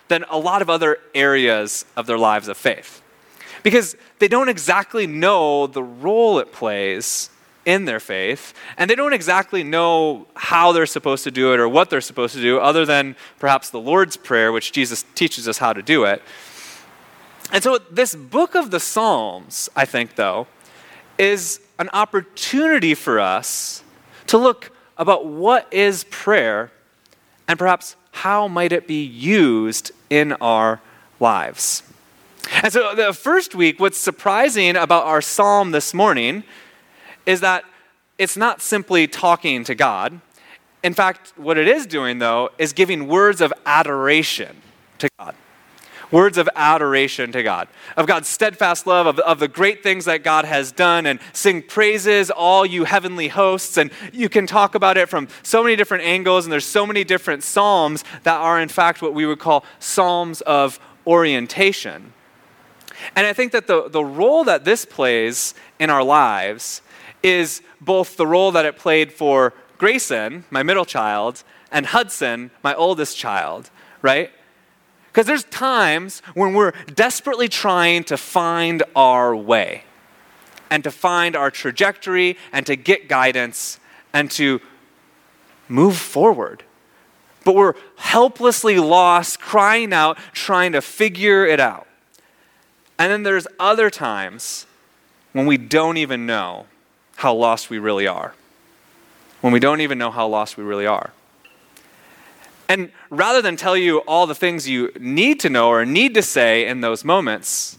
than 0.09 0.25
a 0.29 0.39
lot 0.39 0.61
of 0.61 0.69
other 0.69 0.99
areas 1.15 1.85
of 1.97 2.07
their 2.07 2.19
lives 2.19 2.49
of 2.49 2.57
faith 2.57 3.02
because 3.63 3.97
they 4.19 4.29
don't 4.29 4.49
exactly 4.49 5.07
know 5.07 5.67
the 5.67 5.83
role 5.83 6.39
it 6.39 6.53
plays 6.53 7.31
in 7.65 7.85
their 7.85 8.01
faith, 8.01 8.55
and 8.77 8.91
they 8.91 8.95
don't 8.95 9.13
exactly 9.13 9.63
know 9.63 10.27
how 10.35 10.73
they're 10.73 10.87
supposed 10.87 11.25
to 11.25 11.31
do 11.31 11.55
it 11.55 11.61
or 11.61 11.69
what 11.69 11.91
they're 11.91 12.01
supposed 12.01 12.35
to 12.35 12.41
do, 12.41 12.59
other 12.59 12.85
than 12.85 13.15
perhaps 13.39 13.71
the 13.71 13.79
Lord's 13.79 14.17
Prayer, 14.17 14.51
which 14.51 14.73
Jesus 14.73 15.05
teaches 15.15 15.47
us 15.47 15.59
how 15.59 15.73
to 15.73 15.83
do 15.83 16.05
it. 16.05 16.23
And 17.53 17.63
so, 17.63 17.79
this 17.91 18.15
book 18.15 18.55
of 18.55 18.71
the 18.71 18.81
Psalms, 18.81 19.69
I 19.77 19.85
think, 19.85 20.17
though, 20.17 20.47
is 21.19 21.61
an 21.79 21.89
opportunity 21.93 22.95
for 22.95 23.21
us 23.21 23.85
to 24.27 24.39
look 24.39 24.73
about 24.97 25.27
what 25.27 25.73
is 25.73 26.05
prayer 26.05 26.71
and 27.47 27.59
perhaps 27.59 27.97
how 28.13 28.49
might 28.49 28.73
it 28.73 28.87
be 28.87 29.05
used 29.05 29.93
in 30.11 30.33
our 30.35 30.81
lives. 31.21 31.83
And 32.63 32.73
so, 32.73 32.95
the 32.95 33.13
first 33.13 33.55
week, 33.55 33.81
what's 33.81 33.99
surprising 33.99 34.77
about 34.77 35.05
our 35.05 35.21
psalm 35.21 35.71
this 35.71 35.95
morning 35.95 36.45
is 37.27 37.41
that 37.41 37.65
it's 38.19 38.37
not 38.37 38.61
simply 38.61 39.07
talking 39.07 39.65
to 39.65 39.75
God. 39.75 40.21
In 40.83 40.95
fact, 40.95 41.33
what 41.37 41.59
it 41.59 41.69
is 41.69 41.87
doing, 41.87 42.19
though, 42.19 42.51
is 42.59 42.73
giving 42.73 43.07
words 43.07 43.41
of 43.41 43.53
adoration 43.65 44.57
to 44.99 45.09
God. 45.19 45.35
Words 46.11 46.37
of 46.37 46.49
adoration 46.55 47.33
to 47.33 47.43
God, 47.43 47.69
of 47.97 48.07
God's 48.07 48.29
steadfast 48.29 48.87
love, 48.87 49.07
of, 49.07 49.19
of 49.21 49.39
the 49.39 49.49
great 49.49 49.83
things 49.83 50.05
that 50.05 50.23
God 50.23 50.45
has 50.45 50.71
done, 50.71 51.07
and 51.07 51.19
sing 51.33 51.63
praises, 51.63 52.31
all 52.31 52.67
you 52.67 52.85
heavenly 52.85 53.29
hosts. 53.29 53.79
And 53.79 53.91
you 54.13 54.29
can 54.29 54.47
talk 54.47 54.75
about 54.75 54.99
it 54.99 55.09
from 55.09 55.29
so 55.43 55.63
many 55.63 55.75
different 55.75 56.05
angles, 56.05 56.45
and 56.45 56.53
there's 56.53 56.67
so 56.67 56.87
many 56.87 57.03
different 57.03 57.43
psalms 57.43 58.05
that 58.25 58.37
are, 58.37 58.61
in 58.61 58.69
fact, 58.69 59.01
what 59.01 59.15
we 59.15 59.25
would 59.25 59.39
call 59.39 59.65
psalms 59.79 60.43
of 60.43 60.79
orientation. 61.07 62.13
And 63.17 63.27
I 63.27 63.33
think 63.33 63.53
that 63.53 63.67
the, 63.67 63.89
the 63.89 64.05
role 64.05 64.45
that 64.45 64.65
this 64.65 64.85
plays 64.85 65.55
in 65.79 65.91
our 65.91 66.03
lives 66.03 66.83
is 67.23 67.63
both 67.81 68.17
the 68.17 68.27
role 68.27 68.53
that 68.53 68.65
it 68.65 68.77
played 68.77 69.13
for 69.13 69.55
Grayson, 69.79 70.45
my 70.51 70.63
middle 70.63 70.85
child, 70.85 71.43
and 71.71 71.87
Hudson, 71.87 72.51
my 72.63 72.75
oldest 72.75 73.17
child, 73.17 73.71
right? 74.01 74.31
Because 75.11 75.27
there's 75.27 75.45
times 75.45 76.21
when 76.35 76.55
we're 76.55 76.73
desperately 76.95 77.49
trying 77.49 78.05
to 78.05 78.17
find 78.17 78.83
our 78.97 79.35
way 79.37 79.85
and 80.71 80.83
to 80.85 80.91
find 80.91 81.37
our 81.37 81.51
trajectory 81.51 82.37
and 82.53 82.65
to 82.67 82.77
get 82.77 83.09
guidance 83.09 83.79
and 84.13 84.31
to 84.31 84.61
move 85.69 85.97
forward. 85.97 86.65
But 87.45 87.55
we're 87.55 87.75
helplessly 87.97 88.79
lost, 88.79 89.41
crying 89.41 89.93
out, 89.93 90.17
trying 90.33 90.73
to 90.73 90.81
figure 90.81 91.45
it 91.45 91.61
out. 91.61 91.87
And 93.03 93.11
then 93.11 93.25
there's 93.25 93.49
other 93.59 93.91
times 93.91 94.65
when 95.33 95.45
we 95.45 95.57
don't 95.57 95.97
even 95.97 96.25
know 96.25 96.67
how 97.17 97.35
lost 97.35 97.69
we 97.69 97.81
really 97.81 98.07
are. 98.07 98.33
When 99.41 99.53
we 99.53 99.59
don't 99.59 99.81
even 99.81 99.99
know 99.99 100.13
how 100.13 100.29
lost 100.29 100.57
we 100.57 100.63
really 100.63 100.87
are. 100.87 101.11
And 102.69 102.93
rather 103.11 103.43
than 103.43 103.57
tell 103.57 103.77
you 103.77 103.99
all 104.07 104.29
the 104.29 104.37
things 104.37 104.69
you 104.69 104.93
need 105.01 105.41
to 105.41 105.51
know 105.51 105.69
or 105.69 105.85
need 105.85 106.15
to 106.15 106.23
say 106.23 106.65
in 106.65 106.81
those 106.81 107.05
moments, 107.05 107.77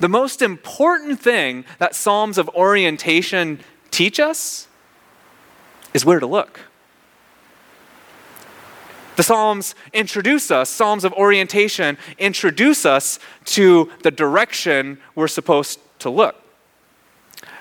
the 0.00 0.08
most 0.08 0.42
important 0.42 1.20
thing 1.20 1.64
that 1.78 1.94
Psalms 1.94 2.36
of 2.36 2.48
orientation 2.48 3.60
teach 3.92 4.18
us 4.18 4.66
is 5.94 6.04
where 6.04 6.18
to 6.18 6.26
look. 6.26 6.58
The 9.20 9.24
Psalms 9.24 9.74
introduce 9.92 10.50
us, 10.50 10.70
Psalms 10.70 11.04
of 11.04 11.12
orientation 11.12 11.98
introduce 12.16 12.86
us 12.86 13.18
to 13.44 13.90
the 14.02 14.10
direction 14.10 14.96
we're 15.14 15.28
supposed 15.28 15.78
to 15.98 16.08
look. 16.08 16.36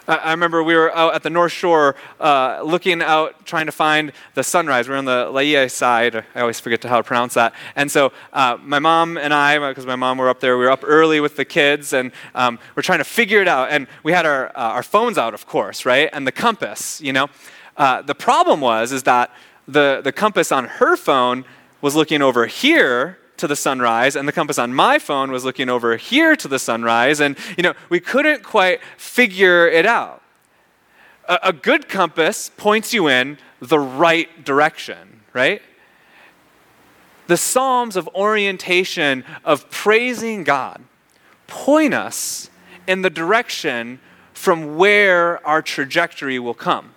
I 0.08 0.32
remember 0.32 0.64
we 0.64 0.74
were 0.74 0.96
out 0.96 1.16
at 1.16 1.24
the 1.24 1.30
North 1.30 1.52
Shore 1.52 1.98
uh, 2.22 2.62
looking 2.64 3.02
out, 3.02 3.46
trying 3.46 3.66
to 3.66 3.74
find 3.74 4.14
the 4.36 4.44
sunrise. 4.46 4.88
We 4.88 4.96
are 4.96 4.98
on 5.00 5.04
the 5.04 5.30
Laie 5.32 5.68
side. 5.68 6.24
I 6.34 6.40
always 6.40 6.62
forget 6.62 6.82
how 6.86 6.96
to 6.96 7.04
pronounce 7.04 7.34
that. 7.34 7.54
And 7.76 7.92
so 7.92 8.14
uh, 8.32 8.58
my 8.62 8.80
mom 8.80 9.18
and 9.18 9.34
I, 9.34 9.60
because 9.68 9.86
my 9.86 9.98
mom 9.98 10.18
were 10.18 10.30
up 10.30 10.40
there, 10.40 10.58
we 10.58 10.64
were 10.64 10.72
up 10.72 10.86
early 10.86 11.20
with 11.20 11.36
the 11.36 11.44
kids, 11.44 11.92
and 11.92 12.14
um, 12.36 12.58
we're 12.78 12.84
trying 12.84 13.00
to 13.00 13.04
figure 13.04 13.42
it 13.42 13.50
out. 13.50 13.68
And 13.70 13.88
we 14.04 14.14
had 14.14 14.26
our, 14.26 14.48
uh, 14.56 14.76
our 14.76 14.84
phones 14.84 15.18
out, 15.18 15.34
of 15.34 15.46
course, 15.46 15.86
right? 15.86 16.10
And 16.14 16.26
the 16.26 16.32
compass, 16.32 17.02
you 17.02 17.12
know. 17.12 17.28
Uh, 17.76 18.02
the 18.02 18.16
problem 18.16 18.60
was 18.60 18.92
is 18.92 19.04
that 19.04 19.32
the, 19.70 20.02
the 20.04 20.12
compass 20.12 20.52
on 20.52 20.66
her 20.66 20.96
phone 20.96 21.46
was 21.82 21.96
looking 21.96 22.22
over 22.22 22.48
here 22.48 23.20
to 23.38 23.48
the 23.48 23.56
sunrise 23.56 24.16
and 24.16 24.28
the 24.28 24.32
compass 24.32 24.58
on 24.58 24.74
my 24.74 25.00
phone 25.00 25.32
was 25.32 25.46
looking 25.46 25.70
over 25.70 25.96
here 25.96 26.36
to 26.36 26.48
the 26.48 26.60
sunrise 26.60 27.22
and 27.22 27.38
you 27.56 27.64
know 27.64 27.74
we 27.90 28.00
couldn't 28.00 28.44
quite 28.44 28.82
figure 28.98 29.68
it 29.68 29.86
out. 29.86 30.22
A, 31.28 31.40
a 31.44 31.54
good 31.54 31.88
compass 31.88 32.52
points 32.58 32.94
you 32.94 33.08
in 33.08 33.38
the 33.62 33.80
right 33.80 34.44
direction 34.44 35.22
right? 35.32 35.62
The 37.28 37.38
psalms 37.38 37.96
of 37.96 38.10
orientation 38.10 39.24
of 39.46 39.70
praising 39.70 40.44
god 40.44 40.82
point 41.48 41.94
us 41.94 42.50
in 42.88 43.04
the 43.04 43.10
direction 43.10 44.00
from 44.34 44.76
where 44.78 45.46
our 45.48 45.62
trajectory 45.62 46.40
will 46.40 46.54
come 46.54 46.94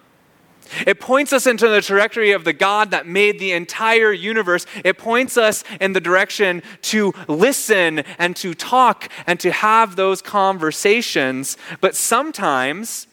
it 0.87 1.01
points 1.01 1.33
us 1.33 1.47
into 1.47 1.69
the 1.69 1.81
trajectory 1.81 2.33
of 2.33 2.45
the 2.45 2.53
God 2.53 2.91
that 2.91 3.07
made 3.07 3.39
the 3.39 3.53
entire 3.53 4.13
universe. 4.13 4.67
It 4.85 4.99
points 4.99 5.37
us 5.37 5.65
in 5.81 5.93
the 5.93 6.01
direction 6.01 6.63
to 6.83 7.13
listen 7.29 8.01
and 8.19 8.35
to 8.37 8.55
talk 8.55 9.09
and 9.27 9.39
to 9.41 9.51
have 9.51 9.97
those 9.97 10.23
conversations. 10.23 11.57
But 11.81 11.95
sometimes 11.97 13.07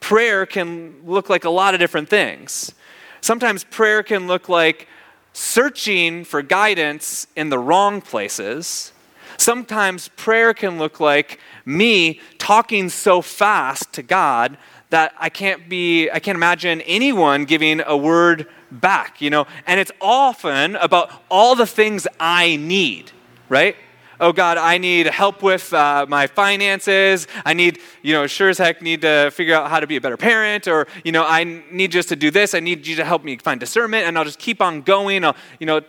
prayer 0.00 0.46
can 0.46 0.94
look 1.04 1.28
like 1.28 1.44
a 1.44 1.50
lot 1.50 1.74
of 1.74 1.80
different 1.80 2.08
things. 2.08 2.72
Sometimes 3.20 3.64
prayer 3.64 4.02
can 4.02 4.26
look 4.26 4.48
like 4.48 4.88
searching 5.32 6.24
for 6.24 6.42
guidance 6.42 7.26
in 7.36 7.50
the 7.50 7.58
wrong 7.58 8.00
places. 8.00 8.92
Sometimes 9.36 10.08
prayer 10.08 10.54
can 10.54 10.78
look 10.78 11.00
like 11.00 11.40
me 11.64 12.20
talking 12.38 12.88
so 12.88 13.20
fast 13.20 13.92
to 13.92 14.02
God 14.02 14.56
that 14.90 15.14
I 15.18 15.28
can't 15.28 15.68
be, 15.68 16.10
I 16.10 16.20
can't 16.20 16.36
imagine 16.36 16.80
anyone 16.82 17.44
giving 17.44 17.80
a 17.84 17.96
word 17.96 18.46
back, 18.70 19.20
you 19.20 19.30
know? 19.30 19.46
And 19.66 19.80
it's 19.80 19.92
often 20.00 20.76
about 20.76 21.10
all 21.28 21.54
the 21.54 21.66
things 21.66 22.06
I 22.20 22.56
need, 22.56 23.10
right? 23.48 23.76
Oh 24.18 24.32
God, 24.32 24.56
I 24.56 24.78
need 24.78 25.06
help 25.06 25.42
with 25.42 25.74
uh, 25.74 26.06
my 26.08 26.26
finances. 26.26 27.26
I 27.44 27.52
need, 27.52 27.80
you 28.02 28.14
know, 28.14 28.26
sure 28.26 28.48
as 28.48 28.56
heck 28.56 28.80
need 28.80 29.02
to 29.02 29.30
figure 29.30 29.54
out 29.54 29.68
how 29.68 29.78
to 29.78 29.86
be 29.86 29.96
a 29.96 30.00
better 30.00 30.16
parent, 30.16 30.66
or 30.66 30.86
you 31.04 31.12
know, 31.12 31.24
I 31.26 31.44
need 31.44 31.92
just 31.92 32.08
to 32.08 32.16
do 32.16 32.30
this. 32.30 32.54
I 32.54 32.60
need 32.60 32.86
you 32.86 32.96
to 32.96 33.04
help 33.04 33.24
me 33.24 33.36
find 33.36 33.60
discernment, 33.60 34.06
and 34.06 34.16
I'll 34.16 34.24
just 34.24 34.38
keep 34.38 34.62
on 34.62 34.80
going. 34.80 35.22
I'll, 35.22 35.36
you 35.60 35.66
know, 35.66 35.82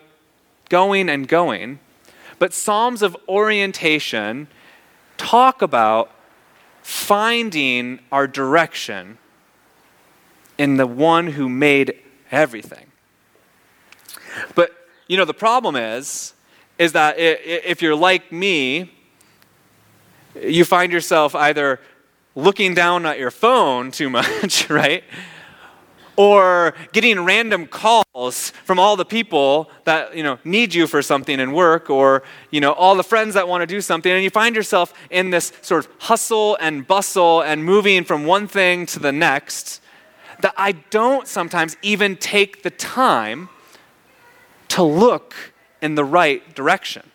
going 0.68 1.08
and 1.08 1.25
going. 1.25 1.80
But 2.38 2.54
Psalms 2.54 3.01
of 3.01 3.16
orientation 3.30 4.48
talk 5.16 5.62
about 5.62 6.12
finding 6.88 8.00
our 8.13 8.25
direction 8.25 9.17
in 10.58 10.77
the 10.77 10.88
one 10.88 11.27
who 11.27 11.50
made 11.50 11.94
everything. 12.32 12.86
But, 14.56 14.72
you 15.06 15.17
know, 15.17 15.25
the 15.25 15.34
problem 15.34 15.75
is, 15.75 16.34
is 16.79 16.94
that 16.94 17.15
if 17.17 17.82
you're 17.82 17.94
like 17.94 18.32
me, 18.32 18.89
you 20.41 20.63
find 20.63 20.94
yourself 20.94 21.36
either 21.36 21.82
looking 22.36 22.74
down 22.74 23.06
at 23.06 23.20
your 23.20 23.32
phone 23.32 23.91
too 23.91 24.10
much, 24.20 24.70
right? 24.70 25.03
Or 26.17 26.74
getting 26.91 27.24
random 27.24 27.67
calls 27.67 28.50
from 28.65 28.79
all 28.79 28.97
the 28.97 29.05
people 29.05 29.69
that 29.86 30.17
you 30.17 30.24
know 30.24 30.38
need 30.43 30.74
you 30.74 30.88
for 30.88 31.01
something 31.01 31.39
in 31.39 31.53
work 31.53 31.89
or 31.89 32.24
you 32.51 32.59
know 32.59 32.74
all 32.74 32.95
the 32.95 33.03
friends 33.03 33.36
that 33.36 33.47
want 33.47 33.62
to 33.62 33.67
do 33.67 33.79
something 33.79 34.12
and 34.12 34.24
you 34.24 34.29
find 34.29 34.55
yourself 34.55 34.93
in 35.09 35.29
this 35.29 35.53
sort 35.62 35.86
of 35.86 35.91
hustle 36.00 36.57
and 36.59 36.86
bustle 36.88 37.41
and 37.41 37.63
moving 37.63 38.03
from 38.03 38.25
one 38.25 38.47
thing 38.47 38.86
to 38.86 39.00
the 39.00 39.12
next 39.12 39.81
that 40.41 40.53
I 40.57 40.74
don't 40.74 41.27
sometimes 41.27 41.77
even 41.81 42.15
take 42.17 42.63
the 42.63 42.69
time 42.69 43.50
to 44.69 44.83
look 44.83 45.53
in 45.81 45.95
the 45.95 46.03
right 46.03 46.55
direction. 46.55 47.09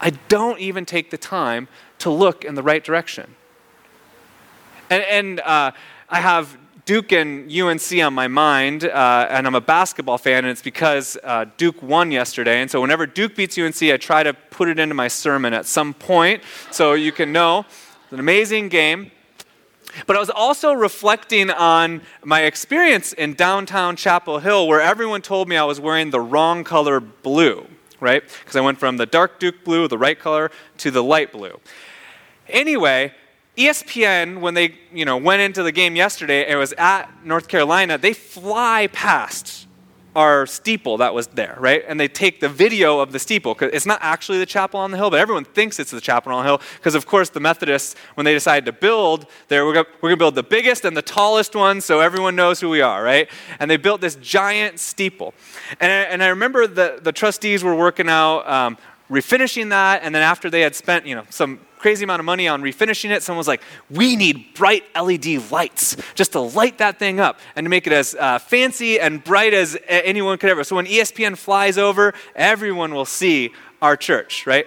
I 0.00 0.10
don't 0.28 0.58
even 0.60 0.86
take 0.86 1.10
the 1.10 1.18
time 1.18 1.68
to 1.98 2.10
look 2.10 2.44
in 2.44 2.54
the 2.54 2.62
right 2.62 2.82
direction. 2.82 3.34
And, 4.88 5.02
and 5.04 5.40
uh, 5.40 5.72
I 6.08 6.20
have 6.20 6.56
Duke 6.84 7.12
and 7.12 7.50
UNC 7.50 8.00
on 8.02 8.14
my 8.14 8.28
mind, 8.28 8.84
uh, 8.84 9.26
and 9.28 9.46
I'm 9.46 9.54
a 9.54 9.60
basketball 9.60 10.18
fan, 10.18 10.44
and 10.44 10.48
it's 10.48 10.62
because 10.62 11.18
uh, 11.24 11.46
Duke 11.56 11.82
won 11.82 12.12
yesterday. 12.12 12.60
And 12.60 12.70
so 12.70 12.80
whenever 12.80 13.06
Duke 13.06 13.34
beats 13.34 13.58
UNC, 13.58 13.82
I 13.82 13.96
try 13.96 14.22
to 14.22 14.32
put 14.32 14.68
it 14.68 14.78
into 14.78 14.94
my 14.94 15.08
sermon 15.08 15.52
at 15.52 15.66
some 15.66 15.92
point 15.94 16.42
so 16.70 16.94
you 16.94 17.12
can 17.12 17.32
know 17.32 17.60
it's 17.60 18.12
an 18.12 18.20
amazing 18.20 18.68
game. 18.68 19.10
But 20.06 20.16
I 20.16 20.20
was 20.20 20.30
also 20.30 20.72
reflecting 20.72 21.50
on 21.50 22.02
my 22.24 22.42
experience 22.42 23.12
in 23.12 23.34
downtown 23.34 23.96
Chapel 23.96 24.38
Hill, 24.38 24.68
where 24.68 24.80
everyone 24.80 25.22
told 25.22 25.48
me 25.48 25.56
I 25.56 25.64
was 25.64 25.80
wearing 25.80 26.10
the 26.10 26.20
wrong 26.20 26.62
color 26.62 27.00
blue, 27.00 27.66
right? 27.98 28.22
Because 28.40 28.54
I 28.56 28.60
went 28.60 28.78
from 28.78 28.96
the 28.96 29.06
dark 29.06 29.40
Duke 29.40 29.64
blue, 29.64 29.88
the 29.88 29.98
right 29.98 30.18
color, 30.18 30.50
to 30.78 30.90
the 30.90 31.02
light 31.02 31.32
blue. 31.32 31.58
Anyway, 32.48 33.12
ESPN, 33.60 34.40
when 34.40 34.54
they 34.54 34.78
you 34.92 35.04
know, 35.04 35.16
went 35.16 35.42
into 35.42 35.62
the 35.62 35.72
game 35.72 35.96
yesterday, 35.96 36.50
it 36.50 36.56
was 36.56 36.72
at 36.78 37.08
North 37.24 37.48
Carolina, 37.48 37.98
they 37.98 38.12
fly 38.12 38.88
past 38.88 39.66
our 40.16 40.44
steeple 40.44 40.96
that 40.96 41.14
was 41.14 41.28
there, 41.28 41.56
right? 41.60 41.84
And 41.86 41.98
they 42.00 42.08
take 42.08 42.40
the 42.40 42.48
video 42.48 42.98
of 42.98 43.12
the 43.12 43.18
steeple. 43.18 43.54
Cause 43.54 43.70
it's 43.72 43.86
not 43.86 44.00
actually 44.02 44.38
the 44.38 44.46
chapel 44.46 44.80
on 44.80 44.90
the 44.90 44.96
hill, 44.96 45.10
but 45.10 45.20
everyone 45.20 45.44
thinks 45.44 45.78
it's 45.78 45.92
the 45.92 46.00
chapel 46.00 46.32
on 46.32 46.44
the 46.44 46.48
hill. 46.48 46.60
Because, 46.78 46.94
of 46.94 47.06
course, 47.06 47.30
the 47.30 47.38
Methodists, 47.38 47.94
when 48.14 48.24
they 48.24 48.32
decided 48.32 48.66
to 48.66 48.72
build 48.72 49.26
there, 49.48 49.64
we're 49.64 49.74
going 49.74 49.86
to 50.02 50.16
build 50.16 50.34
the 50.34 50.42
biggest 50.42 50.84
and 50.84 50.96
the 50.96 51.02
tallest 51.02 51.54
one 51.54 51.80
so 51.80 52.00
everyone 52.00 52.34
knows 52.34 52.60
who 52.60 52.68
we 52.68 52.80
are, 52.80 53.02
right? 53.02 53.28
And 53.60 53.70
they 53.70 53.76
built 53.76 54.00
this 54.00 54.16
giant 54.16 54.80
steeple. 54.80 55.32
And 55.78 55.92
I, 55.92 55.96
and 56.12 56.22
I 56.22 56.28
remember 56.28 56.66
the, 56.66 56.98
the 57.00 57.12
trustees 57.12 57.62
were 57.62 57.76
working 57.76 58.08
out 58.08 58.48
um, 58.48 58.78
refinishing 59.10 59.70
that, 59.70 60.02
and 60.02 60.14
then 60.14 60.22
after 60.22 60.48
they 60.48 60.60
had 60.60 60.74
spent, 60.74 61.04
you 61.04 61.14
know, 61.14 61.24
some 61.30 61.60
crazy 61.78 62.04
amount 62.04 62.20
of 62.20 62.26
money 62.26 62.46
on 62.46 62.62
refinishing 62.62 63.10
it, 63.10 63.22
someone 63.22 63.38
was 63.38 63.48
like, 63.48 63.62
we 63.90 64.14
need 64.14 64.54
bright 64.54 64.84
LED 64.94 65.50
lights 65.50 65.96
just 66.14 66.32
to 66.32 66.40
light 66.40 66.78
that 66.78 66.98
thing 66.98 67.18
up 67.18 67.40
and 67.56 67.64
to 67.64 67.68
make 67.68 67.86
it 67.86 67.92
as 67.92 68.14
uh, 68.14 68.38
fancy 68.38 69.00
and 69.00 69.24
bright 69.24 69.54
as 69.54 69.76
anyone 69.88 70.38
could 70.38 70.50
ever. 70.50 70.62
So 70.62 70.76
when 70.76 70.86
ESPN 70.86 71.36
flies 71.36 71.78
over, 71.78 72.14
everyone 72.36 72.94
will 72.94 73.06
see 73.06 73.52
our 73.82 73.96
church, 73.96 74.46
right? 74.46 74.66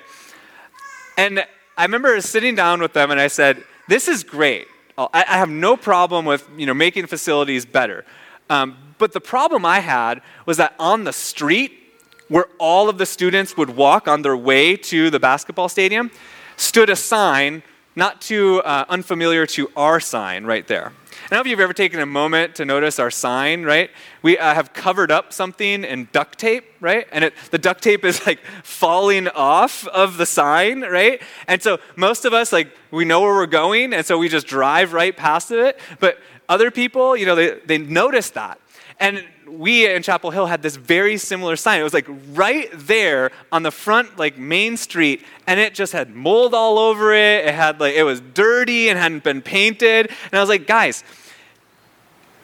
And 1.18 1.46
I 1.78 1.84
remember 1.84 2.20
sitting 2.22 2.56
down 2.56 2.82
with 2.82 2.94
them 2.94 3.12
and 3.12 3.20
I 3.20 3.28
said, 3.28 3.64
this 3.88 4.08
is 4.08 4.24
great. 4.24 4.68
I 4.98 5.24
have 5.24 5.50
no 5.50 5.76
problem 5.76 6.26
with 6.26 6.48
you 6.58 6.66
know, 6.66 6.74
making 6.74 7.08
facilities 7.08 7.66
better. 7.66 8.06
Um, 8.50 8.78
but 8.98 9.12
the 9.12 9.22
problem 9.22 9.66
I 9.66 9.80
had 9.80 10.22
was 10.46 10.58
that 10.58 10.76
on 10.80 11.04
the 11.04 11.14
street, 11.14 11.83
where 12.30 12.46
all 12.58 12.90
of 12.90 12.98
the 12.98 13.06
students 13.06 13.58
would 13.58 13.72
walk 13.72 14.08
on 14.08 14.22
their 14.22 14.38
way 14.38 14.76
to 14.76 15.10
the 15.10 15.20
basketball 15.20 15.70
stadium, 15.70 16.12
stood 16.58 16.90
a 16.90 16.96
sign 16.96 17.64
not 17.96 18.22
too 18.22 18.60
uh, 18.62 18.86
unfamiliar 18.90 19.46
to 19.46 19.70
our 19.76 20.00
sign 20.00 20.46
right 20.46 20.68
there. 20.68 20.88
I 20.88 21.30
don't 21.30 21.38
know 21.38 21.42
if 21.42 21.48
you've 21.48 21.60
ever 21.60 21.74
taken 21.74 22.00
a 22.00 22.06
moment 22.06 22.56
to 22.56 22.66
notice 22.66 22.98
our 22.98 23.12
sign, 23.12 23.64
right? 23.64 23.92
We 24.24 24.38
uh, 24.38 24.54
have 24.54 24.74
covered 24.74 25.12
up 25.12 25.32
something 25.32 25.84
in 25.84 26.10
duct 26.12 26.40
tape, 26.40 26.66
right? 26.80 27.08
And 27.12 27.24
it, 27.26 27.34
the 27.52 27.60
duct 27.60 27.84
tape 27.84 28.04
is 28.04 28.26
like 28.26 28.40
falling 28.64 29.28
off 29.30 29.88
of 29.88 30.18
the 30.18 30.26
sign, 30.26 30.82
right? 30.82 31.22
And 31.48 31.62
so 31.62 31.80
most 31.96 32.26
of 32.26 32.34
us, 32.34 32.52
like, 32.52 32.76
we 32.90 33.06
know 33.06 33.22
where 33.22 33.34
we're 33.34 33.46
going, 33.46 33.94
and 33.94 34.06
so 34.06 34.18
we 34.18 34.28
just 34.28 34.48
drive 34.48 34.94
right 34.94 35.16
past 35.16 35.52
it. 35.52 35.80
But 36.00 36.18
other 36.50 36.72
people, 36.72 37.16
you 37.16 37.26
know, 37.26 37.36
they, 37.36 37.60
they 37.66 37.78
notice 37.78 38.32
that. 38.32 38.60
And 39.00 39.24
we 39.48 39.92
in 39.92 40.02
Chapel 40.04 40.32
Hill 40.32 40.46
had 40.46 40.62
this 40.62 40.76
very 40.76 41.18
similar 41.18 41.56
sign. 41.56 41.80
It 41.80 41.84
was 41.84 41.94
like 41.94 42.08
right 42.34 42.70
there 42.74 43.32
on 43.52 43.64
the 43.64 43.72
front, 43.72 44.18
like 44.18 44.38
main 44.38 44.78
street, 44.78 45.24
and 45.48 45.60
it 45.60 45.74
just 45.74 45.94
had 45.94 46.16
mold 46.16 46.54
all 46.54 46.80
over 46.80 47.14
it. 47.14 47.46
It 47.46 47.54
had 47.54 47.80
like, 47.80 47.96
it 47.96 48.04
was 48.04 48.22
dirty 48.22 48.90
and 48.90 48.98
hadn't 48.98 49.24
been 49.24 49.42
painted. 49.42 50.08
And 50.08 50.34
I 50.34 50.40
was 50.40 50.50
like, 50.50 50.68
guys, 50.68 51.04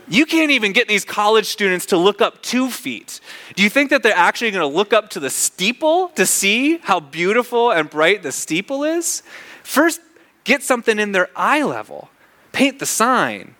you 0.07 0.25
can't 0.25 0.51
even 0.51 0.73
get 0.73 0.87
these 0.87 1.05
college 1.05 1.45
students 1.45 1.85
to 1.87 1.97
look 1.97 2.19
up 2.19 2.41
two 2.41 2.69
feet. 2.69 3.19
Do 3.55 3.61
you 3.61 3.69
think 3.69 3.91
that 3.91 4.01
they're 4.01 4.13
actually 4.15 4.51
going 4.51 4.67
to 4.69 4.75
look 4.75 4.91
up 4.91 5.09
to 5.11 5.19
the 5.19 5.29
steeple 5.29 6.09
to 6.09 6.25
see 6.25 6.77
how 6.77 6.99
beautiful 6.99 7.71
and 7.71 7.89
bright 7.89 8.23
the 8.23 8.31
steeple 8.31 8.83
is? 8.83 9.21
First, 9.63 10.01
get 10.45 10.63
something 10.63 10.97
in 10.97 11.11
their 11.11 11.29
eye 11.35 11.61
level, 11.61 12.09
paint 12.51 12.79
the 12.79 12.87
sign. 12.87 13.53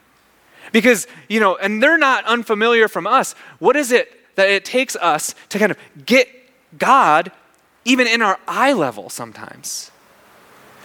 Because, 0.71 1.07
you 1.27 1.39
know, 1.39 1.55
and 1.55 1.81
they're 1.81 1.97
not 1.97 2.25
unfamiliar 2.25 2.87
from 2.87 3.07
us. 3.07 3.33
What 3.59 3.75
is 3.75 3.91
it 3.91 4.35
that 4.35 4.49
it 4.49 4.65
takes 4.65 4.95
us 4.95 5.35
to 5.49 5.59
kind 5.59 5.71
of 5.71 5.77
get 6.05 6.29
God 6.77 7.31
even 7.85 8.07
in 8.07 8.21
our 8.21 8.39
eye 8.47 8.73
level 8.73 9.09
sometimes? 9.09 9.91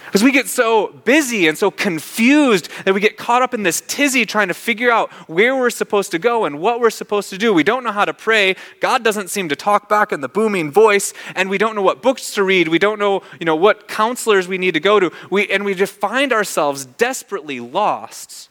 Because 0.05 0.23
we 0.23 0.31
get 0.31 0.47
so 0.47 0.87
busy 1.03 1.47
and 1.47 1.57
so 1.57 1.69
confused 1.69 2.69
that 2.85 2.93
we 2.93 3.01
get 3.01 3.17
caught 3.17 3.41
up 3.41 3.53
in 3.53 3.63
this 3.63 3.81
tizzy 3.85 4.25
trying 4.25 4.47
to 4.47 4.53
figure 4.53 4.89
out 4.89 5.11
where 5.27 5.55
we're 5.57 5.69
supposed 5.69 6.11
to 6.11 6.19
go 6.19 6.45
and 6.45 6.59
what 6.59 6.79
we're 6.79 6.89
supposed 6.89 7.29
to 7.31 7.37
do. 7.37 7.53
We 7.53 7.63
don't 7.63 7.83
know 7.83 7.91
how 7.91 8.05
to 8.05 8.13
pray. 8.13 8.55
God 8.79 9.03
doesn't 9.03 9.29
seem 9.29 9.49
to 9.49 9.57
talk 9.57 9.89
back 9.89 10.13
in 10.13 10.21
the 10.21 10.29
booming 10.29 10.71
voice, 10.71 11.13
and 11.35 11.49
we 11.49 11.57
don't 11.57 11.75
know 11.75 11.81
what 11.81 12.01
books 12.01 12.33
to 12.35 12.43
read. 12.43 12.69
We 12.69 12.79
don't 12.79 12.99
know, 12.99 13.23
you 13.39 13.45
know, 13.45 13.57
what 13.57 13.89
counselors 13.89 14.47
we 14.47 14.57
need 14.57 14.75
to 14.75 14.79
go 14.79 15.01
to. 15.01 15.11
We, 15.29 15.49
and 15.49 15.65
we 15.65 15.73
just 15.73 15.93
find 15.93 16.31
ourselves 16.31 16.85
desperately 16.85 17.59
lost. 17.59 18.49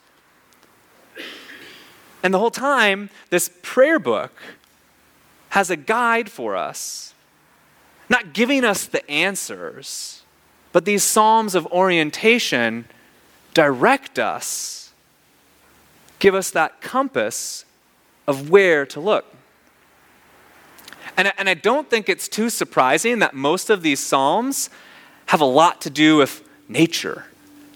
And 2.25 2.33
the 2.33 2.39
whole 2.39 2.49
time, 2.49 3.11
this 3.29 3.51
prayer 3.61 3.99
book 3.99 4.33
has 5.49 5.69
a 5.69 5.75
guide 5.75 6.29
for 6.29 6.55
us, 6.55 7.13
not 8.09 8.33
giving 8.33 8.65
us 8.65 8.85
the 8.85 9.07
answers 9.09 10.23
but 10.75 10.83
these 10.83 11.05
Psalms 11.05 11.55
of 11.55 11.65
orientation 11.67 12.83
direct 13.53 14.19
us, 14.19 14.91
give 16.19 16.35
us 16.35 16.51
that 16.51 16.81
compass 16.81 17.63
of 18.27 18.49
where 18.49 18.85
to 18.87 18.99
look. 18.99 19.23
And, 21.15 21.31
and 21.37 21.47
I 21.47 21.53
don't 21.53 21.89
think 21.89 22.09
it's 22.09 22.27
too 22.27 22.49
surprising 22.49 23.19
that 23.19 23.33
most 23.33 23.69
of 23.69 23.83
these 23.83 24.01
Psalms 24.01 24.69
have 25.27 25.39
a 25.39 25.45
lot 25.45 25.79
to 25.79 25.89
do 25.89 26.17
with 26.17 26.45
nature 26.67 27.23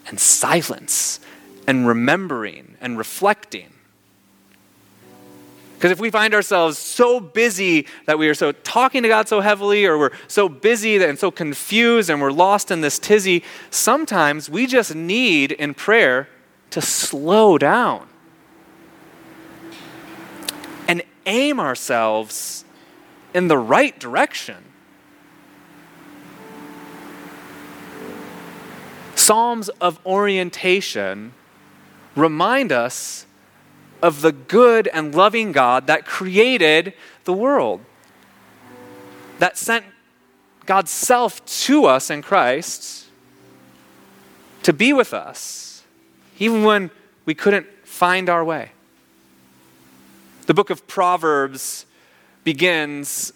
and 0.06 0.20
silence 0.20 1.22
and 1.66 1.88
remembering 1.88 2.76
and 2.82 2.98
reflecting. 2.98 3.72
Because 5.80 5.92
if 5.92 6.00
we 6.02 6.10
find 6.10 6.34
ourselves 6.34 6.78
so 6.78 7.22
busy 7.22 7.88
that 8.06 8.20
we 8.20 8.28
are 8.28 8.34
so 8.34 8.52
talking 8.52 9.02
to 9.04 9.08
God 9.08 9.30
so 9.30 9.40
heavily, 9.40 9.86
or 9.86 9.98
we're 9.98 10.12
so 10.28 10.50
busy 10.50 11.02
and 11.02 11.18
so 11.18 11.32
confused 11.32 12.10
and 12.10 12.20
we're 12.22 12.34
lost 12.34 12.70
in 12.70 12.82
this 12.82 13.00
tizzy, 13.00 13.46
sometimes 13.70 14.50
we 14.50 14.68
just 14.68 14.94
need 14.94 15.54
in 15.54 15.74
prayer 15.74 16.28
to 16.72 16.82
slow 16.82 17.58
down 17.58 18.10
and 20.90 21.02
aim 21.26 21.62
ourselves 21.62 22.66
in 23.34 23.48
the 23.48 23.58
right 23.58 23.98
direction. 24.02 24.58
Psalms 29.16 29.70
of 29.80 30.06
orientation 30.06 31.32
remind 32.18 32.74
us 32.74 33.26
of 34.02 34.22
the 34.22 34.32
good 34.32 34.88
and 34.88 35.14
loving 35.14 35.52
God 35.52 35.88
that 35.88 36.06
created 36.06 36.94
the 37.26 37.34
world, 37.34 37.82
that 39.40 39.58
sent 39.58 39.86
God's 40.66 40.92
self 40.92 41.44
to 41.46 41.86
us 41.86 42.10
in 42.10 42.22
Christ 42.22 43.06
to 44.64 44.74
be 44.74 44.94
with 44.94 45.14
us, 45.14 45.84
even 46.38 46.64
when 46.64 46.92
we 47.26 47.34
couldn't 47.34 47.68
find 47.84 48.30
our 48.30 48.44
way. 48.44 48.72
The 50.46 50.54
book 50.54 50.70
of 50.70 50.88
Proverbs 50.88 51.86
begins, 52.44 53.34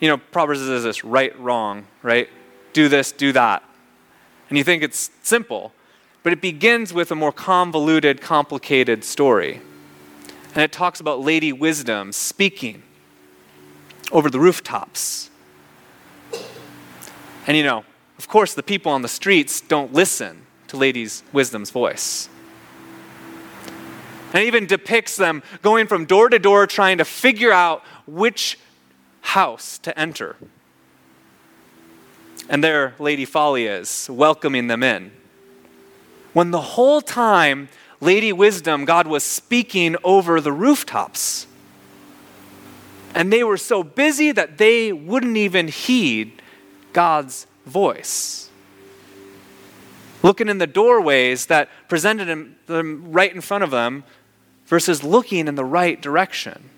you 0.00 0.08
know, 0.08 0.18
Proverbs 0.18 0.60
is 0.60 0.84
this 0.84 1.04
right, 1.04 1.38
wrong, 1.38 1.86
right? 2.02 2.28
Do 2.72 2.88
this, 2.88 3.12
do 3.12 3.32
that. 3.32 3.62
And 4.48 4.58
you 4.58 4.64
think 4.64 4.82
it's 4.82 5.10
simple. 5.22 5.72
But 6.26 6.32
it 6.32 6.40
begins 6.40 6.92
with 6.92 7.12
a 7.12 7.14
more 7.14 7.30
convoluted, 7.30 8.20
complicated 8.20 9.04
story. 9.04 9.60
And 10.56 10.64
it 10.64 10.72
talks 10.72 10.98
about 10.98 11.20
Lady 11.20 11.52
Wisdom 11.52 12.10
speaking 12.10 12.82
over 14.10 14.28
the 14.28 14.40
rooftops. 14.40 15.30
And 17.46 17.56
you 17.56 17.62
know, 17.62 17.84
of 18.18 18.26
course, 18.26 18.54
the 18.54 18.64
people 18.64 18.90
on 18.90 19.02
the 19.02 19.08
streets 19.08 19.60
don't 19.60 19.92
listen 19.92 20.42
to 20.66 20.76
Lady 20.76 21.06
Wisdom's 21.32 21.70
voice. 21.70 22.28
And 24.32 24.42
even 24.42 24.66
depicts 24.66 25.14
them 25.14 25.44
going 25.62 25.86
from 25.86 26.06
door 26.06 26.28
to 26.28 26.40
door 26.40 26.66
trying 26.66 26.98
to 26.98 27.04
figure 27.04 27.52
out 27.52 27.84
which 28.04 28.58
house 29.20 29.78
to 29.78 29.96
enter. 29.96 30.34
And 32.48 32.64
there 32.64 32.96
Lady 32.98 33.26
Folly 33.26 33.66
is, 33.66 34.08
welcoming 34.10 34.66
them 34.66 34.82
in 34.82 35.12
when 36.36 36.50
the 36.50 36.60
whole 36.60 37.00
time, 37.00 37.66
Lady 37.98 38.30
Wisdom, 38.30 38.84
God 38.84 39.06
was 39.06 39.24
speaking 39.24 39.96
over 40.04 40.38
the 40.38 40.52
rooftops. 40.52 41.46
And 43.14 43.32
they 43.32 43.42
were 43.42 43.56
so 43.56 43.82
busy 43.82 44.32
that 44.32 44.58
they 44.58 44.92
wouldn't 44.92 45.38
even 45.38 45.68
heed 45.68 46.42
God's 46.92 47.46
voice. 47.64 48.50
Looking 50.22 50.50
in 50.50 50.58
the 50.58 50.66
doorways 50.66 51.46
that 51.46 51.70
presented 51.88 52.26
them 52.66 53.10
right 53.10 53.34
in 53.34 53.40
front 53.40 53.64
of 53.64 53.70
them 53.70 54.04
versus 54.66 55.02
looking 55.02 55.48
in 55.48 55.54
the 55.54 55.64
right 55.64 56.02
direction. 56.02 56.68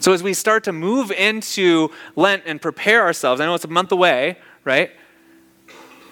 So, 0.00 0.12
as 0.12 0.22
we 0.22 0.34
start 0.34 0.64
to 0.64 0.72
move 0.72 1.10
into 1.12 1.92
Lent 2.14 2.42
and 2.44 2.60
prepare 2.60 3.04
ourselves, 3.04 3.40
I 3.40 3.46
know 3.46 3.54
it's 3.54 3.64
a 3.64 3.68
month 3.68 3.90
away, 3.90 4.36
right? 4.64 4.90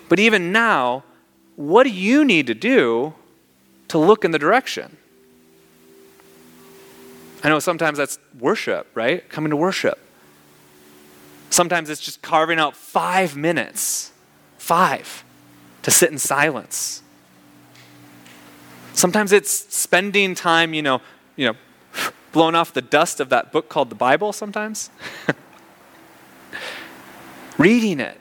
But 0.09 0.19
even 0.19 0.53
now, 0.53 1.05
what 1.57 1.85
do 1.85 1.91
you 1.91 2.25
need 2.25 2.47
to 2.47 2.55
do 2.55 3.15
to 3.89 3.99
look 3.99 4.25
in 4.25 4.31
the 4.31 4.39
direction? 4.39 4.97
I 7.43 7.49
know 7.49 7.59
sometimes 7.59 7.99
that's 7.99 8.19
worship, 8.39 8.89
right? 8.95 9.29
Coming 9.29 9.51
to 9.51 9.57
worship. 9.57 9.99
Sometimes 11.51 11.91
it's 11.91 12.01
just 12.01 12.23
carving 12.23 12.59
out 12.59 12.77
five 12.77 13.37
minutes, 13.37 14.13
five, 14.59 15.25
to 15.83 15.91
sit 15.91 16.11
in 16.11 16.19
silence. 16.19 17.03
Sometimes 18.93 19.33
it's 19.33 19.75
spending 19.75 20.35
time, 20.35 20.75
you 20.75 20.83
know, 20.83 21.01
you 21.37 21.47
know, 21.47 21.55
blowing 22.33 22.55
off 22.55 22.73
the 22.73 22.83
dust 22.83 23.21
of 23.21 23.29
that 23.29 23.53
book 23.53 23.69
called 23.69 23.91
the 23.91 23.95
Bible 23.95 24.33
sometimes. 24.33 24.91
Reading 27.59 28.01
it, 28.01 28.21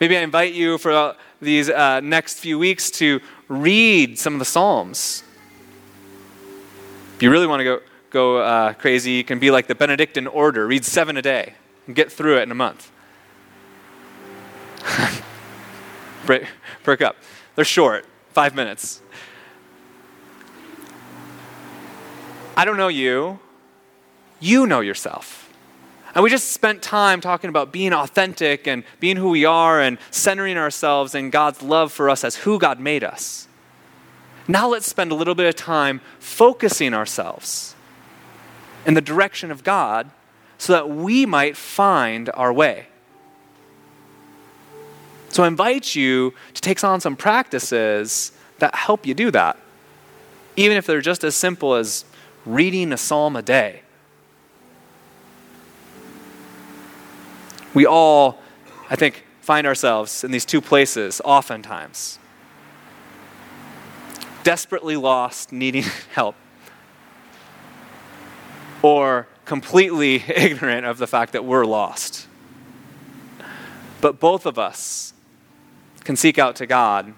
Maybe 0.00 0.16
I 0.16 0.20
invite 0.20 0.54
you 0.54 0.78
for 0.78 0.92
uh, 0.92 1.14
these 1.40 1.68
uh, 1.68 1.98
next 2.00 2.38
few 2.38 2.56
weeks 2.56 2.88
to 2.92 3.20
read 3.48 4.16
some 4.16 4.34
of 4.34 4.38
the 4.38 4.44
Psalms. 4.44 5.24
If 7.16 7.22
you 7.22 7.30
really 7.32 7.48
want 7.48 7.60
to 7.60 7.64
go, 7.64 7.80
go 8.10 8.36
uh, 8.36 8.74
crazy, 8.74 9.10
you 9.10 9.24
can 9.24 9.40
be 9.40 9.50
like 9.50 9.66
the 9.66 9.74
Benedictine 9.74 10.28
order 10.28 10.68
read 10.68 10.84
seven 10.84 11.16
a 11.16 11.22
day 11.22 11.54
and 11.86 11.96
get 11.96 12.12
through 12.12 12.38
it 12.38 12.42
in 12.42 12.52
a 12.52 12.54
month. 12.54 12.92
break, 16.26 16.44
break 16.84 17.02
up. 17.02 17.16
They're 17.56 17.64
short, 17.64 18.06
five 18.30 18.54
minutes. 18.54 19.02
I 22.56 22.64
don't 22.64 22.76
know 22.76 22.86
you. 22.86 23.40
You 24.38 24.68
know 24.68 24.78
yourself. 24.78 25.47
And 26.18 26.24
we 26.24 26.30
just 26.30 26.50
spent 26.50 26.82
time 26.82 27.20
talking 27.20 27.48
about 27.48 27.70
being 27.70 27.92
authentic 27.92 28.66
and 28.66 28.82
being 28.98 29.14
who 29.14 29.28
we 29.28 29.44
are 29.44 29.80
and 29.80 29.98
centering 30.10 30.58
ourselves 30.58 31.14
in 31.14 31.30
God's 31.30 31.62
love 31.62 31.92
for 31.92 32.10
us 32.10 32.24
as 32.24 32.34
who 32.34 32.58
God 32.58 32.80
made 32.80 33.04
us. 33.04 33.46
Now 34.48 34.66
let's 34.66 34.88
spend 34.88 35.12
a 35.12 35.14
little 35.14 35.36
bit 35.36 35.46
of 35.46 35.54
time 35.54 36.00
focusing 36.18 36.92
ourselves 36.92 37.76
in 38.84 38.94
the 38.94 39.00
direction 39.00 39.52
of 39.52 39.62
God 39.62 40.10
so 40.58 40.72
that 40.72 40.90
we 40.90 41.24
might 41.24 41.56
find 41.56 42.30
our 42.34 42.52
way. 42.52 42.88
So 45.28 45.44
I 45.44 45.46
invite 45.46 45.94
you 45.94 46.34
to 46.52 46.60
take 46.60 46.82
on 46.82 47.00
some 47.00 47.14
practices 47.14 48.32
that 48.58 48.74
help 48.74 49.06
you 49.06 49.14
do 49.14 49.30
that, 49.30 49.56
even 50.56 50.76
if 50.76 50.84
they're 50.84 51.00
just 51.00 51.22
as 51.22 51.36
simple 51.36 51.74
as 51.74 52.04
reading 52.44 52.92
a 52.92 52.96
psalm 52.96 53.36
a 53.36 53.42
day 53.42 53.82
We 57.78 57.86
all, 57.86 58.40
I 58.90 58.96
think, 58.96 59.24
find 59.40 59.64
ourselves 59.64 60.24
in 60.24 60.32
these 60.32 60.44
two 60.44 60.60
places 60.60 61.20
oftentimes 61.24 62.18
desperately 64.42 64.96
lost, 64.96 65.52
needing 65.52 65.84
help, 66.12 66.34
or 68.82 69.28
completely 69.44 70.16
ignorant 70.26 70.86
of 70.86 70.98
the 70.98 71.06
fact 71.06 71.34
that 71.34 71.44
we're 71.44 71.64
lost. 71.64 72.26
But 74.00 74.18
both 74.18 74.44
of 74.44 74.58
us 74.58 75.14
can 76.02 76.16
seek 76.16 76.36
out 76.36 76.56
to 76.56 76.66
God. 76.66 77.14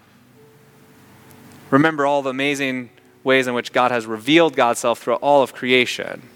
Remember 1.70 2.04
all 2.04 2.20
the 2.20 2.28
amazing 2.28 2.90
ways 3.24 3.46
in 3.46 3.54
which 3.54 3.72
God 3.72 3.92
has 3.92 4.04
revealed 4.04 4.56
God's 4.56 4.80
self 4.80 4.98
throughout 4.98 5.22
all 5.22 5.42
of 5.42 5.54
creation. 5.54 6.28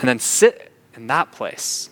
And 0.00 0.08
then 0.08 0.18
sit 0.18 0.72
in 0.96 1.06
that 1.06 1.30
place 1.30 1.90